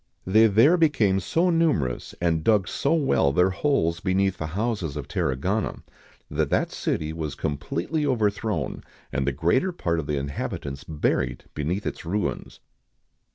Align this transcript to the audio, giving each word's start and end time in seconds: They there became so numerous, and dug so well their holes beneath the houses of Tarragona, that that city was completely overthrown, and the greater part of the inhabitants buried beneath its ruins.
They 0.25 0.47
there 0.47 0.77
became 0.77 1.19
so 1.19 1.51
numerous, 1.51 2.15
and 2.19 2.43
dug 2.43 2.67
so 2.67 2.95
well 2.95 3.31
their 3.31 3.51
holes 3.51 3.99
beneath 3.99 4.37
the 4.39 4.47
houses 4.57 4.97
of 4.97 5.07
Tarragona, 5.07 5.83
that 6.27 6.49
that 6.49 6.71
city 6.71 7.13
was 7.13 7.35
completely 7.35 8.03
overthrown, 8.03 8.83
and 9.13 9.27
the 9.27 9.31
greater 9.31 9.71
part 9.71 9.99
of 9.99 10.07
the 10.07 10.17
inhabitants 10.17 10.83
buried 10.83 11.43
beneath 11.53 11.85
its 11.85 12.03
ruins. 12.03 12.61